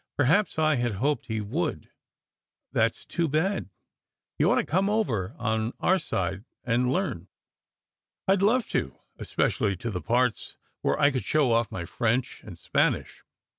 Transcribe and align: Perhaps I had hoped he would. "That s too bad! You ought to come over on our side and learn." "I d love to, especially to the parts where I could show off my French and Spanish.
Perhaps 0.17 0.57
I 0.57 0.77
had 0.77 0.93
hoped 0.93 1.27
he 1.27 1.41
would. 1.41 1.91
"That 2.71 2.93
s 2.93 3.05
too 3.05 3.27
bad! 3.27 3.69
You 4.39 4.49
ought 4.49 4.55
to 4.55 4.63
come 4.65 4.89
over 4.89 5.35
on 5.37 5.73
our 5.79 5.99
side 5.99 6.43
and 6.63 6.91
learn." 6.91 7.27
"I 8.27 8.35
d 8.35 8.43
love 8.45 8.67
to, 8.69 8.97
especially 9.19 9.75
to 9.75 9.91
the 9.91 10.01
parts 10.01 10.57
where 10.81 10.99
I 10.99 11.11
could 11.11 11.23
show 11.23 11.51
off 11.51 11.71
my 11.71 11.85
French 11.85 12.41
and 12.43 12.57
Spanish. 12.57 13.23